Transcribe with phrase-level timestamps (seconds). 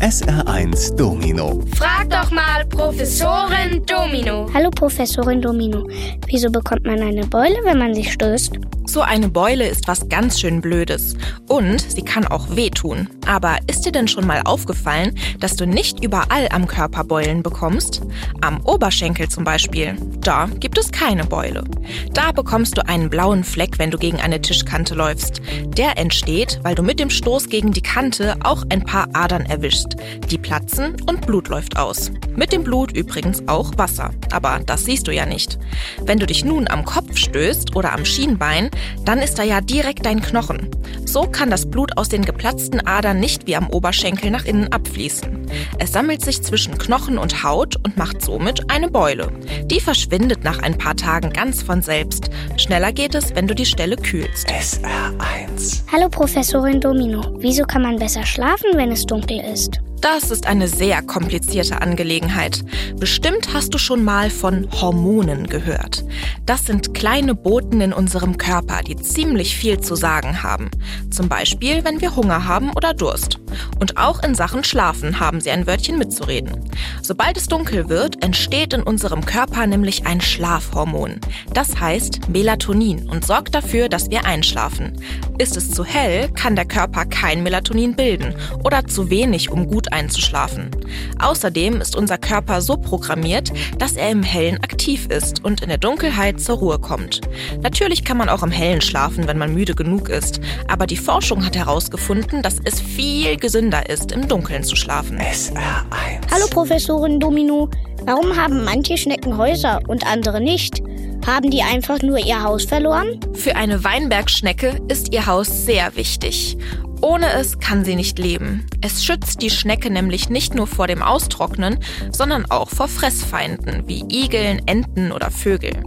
[0.00, 1.60] SR1 Domino.
[1.76, 4.48] Frag doch mal Professorin Domino.
[4.54, 5.86] Hallo Professorin Domino.
[6.26, 8.58] Wieso bekommt man eine Beule, wenn man sich stößt?
[8.86, 11.14] So eine Beule ist was ganz schön Blödes.
[11.48, 13.08] Und sie kann auch wehtun.
[13.26, 18.02] Aber ist dir denn schon mal aufgefallen, dass du nicht überall am Körper Beulen bekommst?
[18.40, 19.96] Am Oberschenkel zum Beispiel.
[20.20, 21.64] Da gibt es keine Beule.
[22.12, 25.40] Da bekommst du einen blauen Fleck, wenn du gegen eine Tischkante läufst.
[25.66, 29.96] Der entsteht, weil du mit dem Stoß gegen die Kante auch ein paar Adern erwischst.
[30.30, 32.10] Die platzen und Blut läuft aus.
[32.34, 34.10] Mit dem Blut übrigens auch Wasser.
[34.32, 35.58] Aber das siehst du ja nicht.
[36.04, 38.69] Wenn du dich nun am Kopf stößt oder am Schienbein,
[39.04, 40.68] dann ist da ja direkt dein Knochen.
[41.04, 45.50] So kann das Blut aus den geplatzten Adern nicht wie am Oberschenkel nach innen abfließen.
[45.78, 49.32] Es sammelt sich zwischen Knochen und Haut und macht somit eine Beule.
[49.64, 52.30] Die verschwindet nach ein paar Tagen ganz von selbst.
[52.56, 54.48] Schneller geht es, wenn du die Stelle kühlst.
[54.48, 55.82] SR1.
[55.92, 57.36] Hallo Professorin Domino.
[57.40, 59.80] Wieso kann man besser schlafen, wenn es dunkel ist?
[60.00, 62.64] Das ist eine sehr komplizierte Angelegenheit.
[62.98, 66.04] Bestimmt hast du schon mal von Hormonen gehört.
[66.46, 70.70] Das sind kleine Boten in unserem Körper, die ziemlich viel zu sagen haben.
[71.10, 73.38] Zum Beispiel, wenn wir Hunger haben oder Durst.
[73.78, 76.70] Und auch in Sachen Schlafen haben sie ein Wörtchen mitzureden.
[77.02, 81.20] Sobald es dunkel wird, entsteht in unserem Körper nämlich ein Schlafhormon.
[81.52, 84.98] Das heißt Melatonin und sorgt dafür, dass wir einschlafen.
[85.38, 89.92] Ist es zu hell, kann der Körper kein Melatonin bilden oder zu wenig, um gut
[89.92, 90.70] einzuschlafen.
[91.18, 95.78] Außerdem ist unser Körper so programmiert, dass er im Hellen aktiv ist und in der
[95.78, 97.20] Dunkelheit zur Ruhe kommt.
[97.62, 101.44] Natürlich kann man auch im Hellen schlafen, wenn man müde genug ist, aber die Forschung
[101.44, 105.18] hat herausgefunden, dass es viel gesünder ist, im Dunkeln zu schlafen.
[105.18, 106.30] SR1.
[106.32, 107.68] Hallo Professorin Domino.
[108.04, 110.82] Warum haben manche Schnecken Häuser und andere nicht?
[111.26, 113.20] Haben die einfach nur ihr Haus verloren?
[113.34, 116.56] Für eine Weinbergschnecke ist ihr Haus sehr wichtig.
[117.02, 118.66] Ohne es kann sie nicht leben.
[118.82, 121.78] Es schützt die Schnecke nämlich nicht nur vor dem Austrocknen,
[122.12, 125.82] sondern auch vor Fressfeinden wie Igeln, Enten oder Vögel.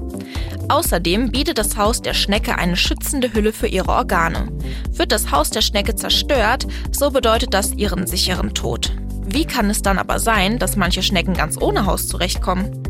[0.70, 4.48] Außerdem bietet das Haus der Schnecke eine schützende Hülle für ihre Organe.
[4.89, 8.92] Wird das Haus der Schnecke zerstört, so bedeutet das ihren sicheren Tod.
[9.26, 12.84] Wie kann es dann aber sein, dass manche Schnecken ganz ohne Haus zurechtkommen?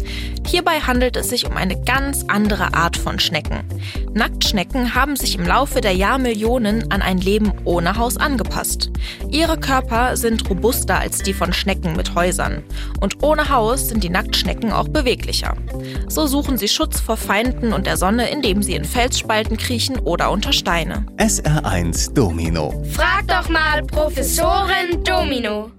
[0.45, 3.63] Hierbei handelt es sich um eine ganz andere Art von Schnecken.
[4.13, 8.91] Nacktschnecken haben sich im Laufe der Jahrmillionen an ein Leben ohne Haus angepasst.
[9.29, 12.63] Ihre Körper sind robuster als die von Schnecken mit Häusern.
[12.99, 15.55] Und ohne Haus sind die Nacktschnecken auch beweglicher.
[16.07, 20.31] So suchen sie Schutz vor Feinden und der Sonne, indem sie in Felsspalten kriechen oder
[20.31, 21.05] unter Steine.
[21.17, 22.73] SR1 Domino.
[22.91, 25.71] Frag doch mal Professorin Domino.